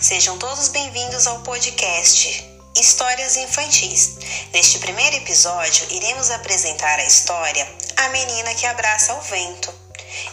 [0.00, 4.16] Sejam todos bem-vindos ao podcast Histórias Infantis.
[4.52, 9.74] Neste primeiro episódio, iremos apresentar a história A Menina que Abraça o Vento,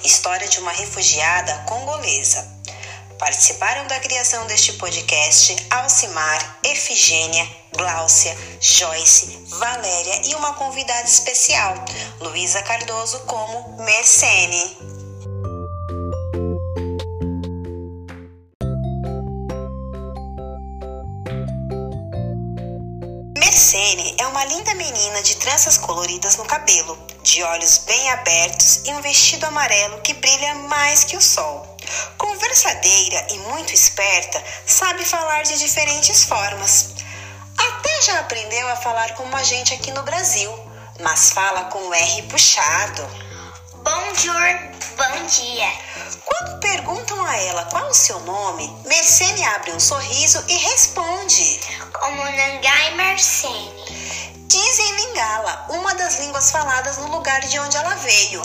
[0.04, 2.47] história de uma refugiada congolesa.
[3.18, 11.73] Participaram da criação deste podcast Alcimar, Efigênia, Gláucia, Joyce, Valéria e uma convidada especial,
[12.20, 14.84] Luísa Cardoso, como Mercene.
[24.45, 29.43] Uma linda menina de tranças coloridas no cabelo, de olhos bem abertos e um vestido
[29.45, 31.65] amarelo que brilha mais que o sol.
[32.16, 36.94] Conversadeira e muito esperta, sabe falar de diferentes formas.
[37.58, 40.53] Até já aprendeu a falar como a gente aqui no Brasil,
[40.99, 43.03] mas fala com o R puxado.
[43.73, 44.59] Bonjour,
[44.95, 45.71] bom dia.
[46.23, 51.59] Quando perguntam a ela qual o seu nome, Mercene abre um sorriso e responde.
[51.93, 54.05] Como Nangai Mercene.
[54.56, 58.42] Diz em Lingala, uma das línguas faladas no lugar de onde ela veio.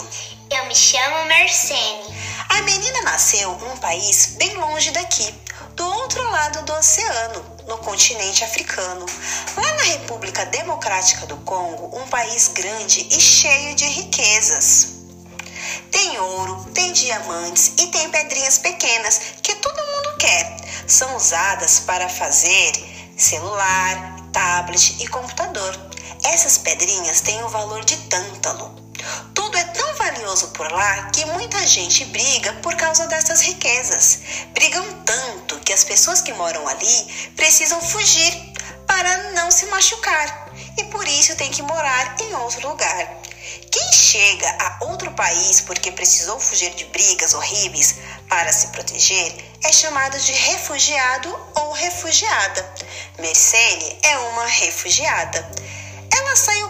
[0.49, 2.03] Eu me chamo Mercene.
[2.49, 5.33] A menina nasceu num país bem longe daqui,
[5.73, 9.05] do outro lado do oceano, no continente africano.
[9.55, 14.87] Lá na República Democrática do Congo, um país grande e cheio de riquezas.
[15.91, 20.57] Tem ouro, tem diamantes e tem pedrinhas pequenas que todo mundo quer.
[20.85, 22.73] São usadas para fazer
[23.15, 25.90] celular, tablet e computador.
[26.23, 28.75] Essas pedrinhas têm o valor de tântalo.
[29.33, 34.19] Tudo é tão valioso por lá que muita gente briga por causa dessas riquezas.
[34.53, 38.53] Brigam tanto que as pessoas que moram ali precisam fugir
[38.85, 43.21] para não se machucar e por isso tem que morar em outro lugar.
[43.71, 47.95] Quem chega a outro país porque precisou fugir de brigas horríveis
[48.29, 49.33] para se proteger
[49.63, 52.73] é chamado de refugiado ou refugiada.
[53.17, 55.49] Mercene é uma refugiada.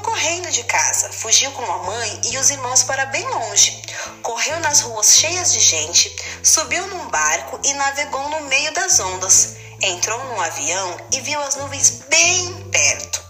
[0.01, 3.81] Correndo de casa, fugiu com a mãe e os irmãos para bem longe.
[4.23, 9.55] Correu nas ruas cheias de gente, subiu num barco e navegou no meio das ondas.
[9.81, 13.23] Entrou num avião e viu as nuvens bem perto.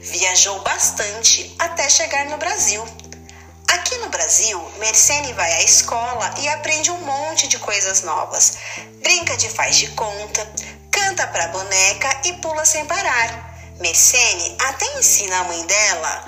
[0.00, 2.86] Viajou bastante até chegar no Brasil.
[3.68, 8.58] Aqui no Brasil, Mercene vai à escola e aprende um monte de coisas novas.
[9.02, 10.52] Brinca de faz de conta,
[10.90, 13.49] canta pra boneca e pula sem parar.
[13.80, 16.24] Mercene até ensina a mãe dela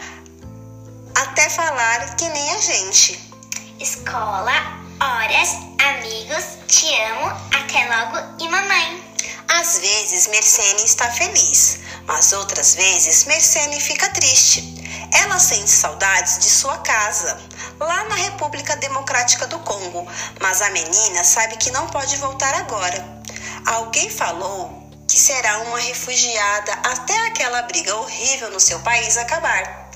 [1.14, 3.30] até falar que nem a gente.
[3.78, 4.52] Escola,
[4.98, 9.04] horas, amigos, te amo, até logo e mamãe.
[9.48, 14.64] Às vezes Mercene está feliz, mas outras vezes Mercene fica triste.
[15.12, 17.38] Ela sente saudades de sua casa,
[17.78, 20.10] lá na República Democrática do Congo,
[20.40, 23.22] mas a menina sabe que não pode voltar agora.
[23.66, 24.81] Alguém falou
[25.12, 29.90] que será uma refugiada até aquela briga horrível no seu país acabar.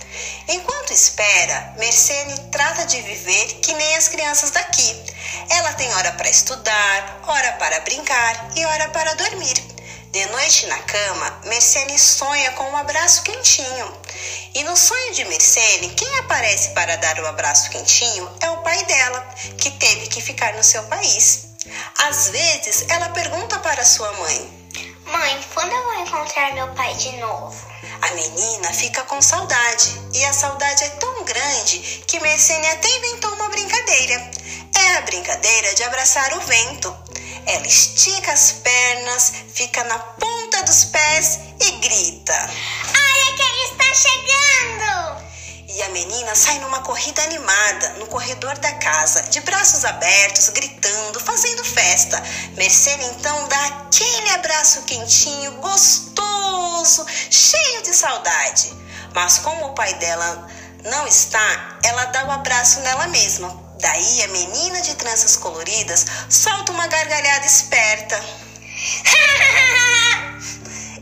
[0.47, 4.95] Enquanto espera, Mercene trata de viver que nem as crianças daqui.
[5.49, 9.55] Ela tem hora para estudar, hora para brincar e hora para dormir.
[10.13, 13.99] De noite na cama, Mercene sonha com um abraço quentinho.
[14.55, 18.85] E no sonho de Mercene, quem aparece para dar o abraço quentinho é o pai
[18.85, 21.47] dela, que teve que ficar no seu país.
[22.07, 24.67] Às vezes, ela pergunta para sua mãe:
[25.07, 27.57] Mãe, quando eu vou encontrar meu pai de novo?
[28.03, 31.79] A menina fica com saudade e a saudade é tão grande
[32.09, 34.31] que Mercene até inventou uma brincadeira.
[34.77, 36.97] É a brincadeira de abraçar o vento.
[37.47, 42.51] Ela estica as pernas, fica na ponta dos pés e grita:
[42.89, 45.27] Olha quem está chegando!
[45.69, 51.21] E a menina sai numa corrida animada no corredor da casa, de braços abertos, gritando,
[51.21, 52.21] fazendo festa.
[52.57, 54.26] Mercene então dá aquele
[54.57, 58.75] abraço quentinho, gostoso, cheio de saudade.
[59.15, 60.47] Mas como o pai dela
[60.85, 63.55] não está, ela dá o abraço nela mesma.
[63.79, 68.19] Daí a menina de tranças coloridas solta uma gargalhada esperta.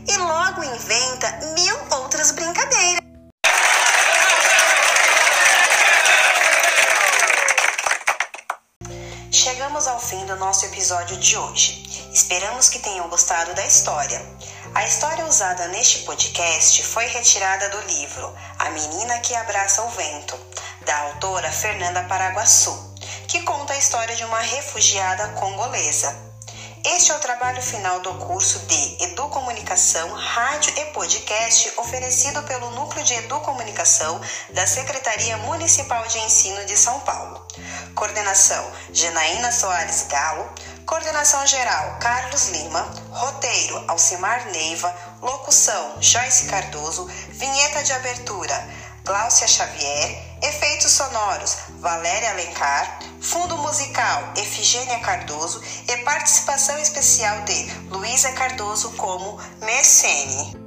[0.05, 3.14] e logo inventa mil outras brincadeiras.
[10.25, 12.09] Do nosso episódio de hoje.
[12.11, 14.19] Esperamos que tenham gostado da história.
[14.73, 20.35] A história usada neste podcast foi retirada do livro A Menina que Abraça o Vento,
[20.81, 22.95] da autora Fernanda Paraguaçu,
[23.27, 26.24] que conta a história de uma refugiada congolesa.
[26.85, 33.03] Este é o trabalho final do curso de Educomunicação, Rádio e Podcast oferecido pelo Núcleo
[33.03, 34.21] de Educomunicação
[34.51, 37.43] da Secretaria Municipal de Ensino de São Paulo.
[37.95, 40.47] Coordenação: Genaína Soares Galo.
[40.85, 42.81] Coordenação geral: Carlos Lima.
[43.09, 44.95] Roteiro: Alcimar Neiva.
[45.23, 47.07] Locução: Joyce Cardoso.
[47.29, 48.69] Vinheta de abertura:
[49.03, 50.37] Gláucia Xavier.
[50.43, 52.97] Efeitos sonoros: Valéria Alencar.
[53.21, 55.61] Fundo musical: Efigênia Cardoso.
[55.87, 60.64] E participação especial de Luísa Cardoso como Mercene.